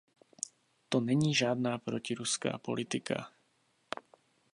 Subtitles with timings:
[0.89, 3.31] To není žádná protiruská politika.